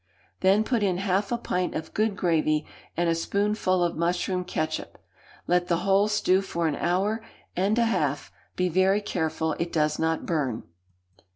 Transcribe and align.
Then 0.39 0.63
put 0.63 0.81
in 0.81 0.97
half 0.97 1.31
a 1.31 1.37
pint 1.37 1.75
of 1.75 1.93
good 1.93 2.17
gravy, 2.17 2.65
and 2.97 3.07
a 3.07 3.13
spoonful 3.13 3.83
of 3.83 3.95
mushroom 3.97 4.43
ketchup. 4.43 4.97
Let 5.45 5.67
the 5.67 5.77
whole 5.85 6.07
stew 6.07 6.41
for 6.41 6.67
an 6.67 6.75
hour 6.75 7.21
and 7.55 7.77
a 7.77 7.85
half; 7.85 8.31
be 8.55 8.67
very 8.67 9.01
careful 9.01 9.53
it 9.59 9.71
does 9.71 9.99
not 9.99 10.25
burn. 10.25 10.63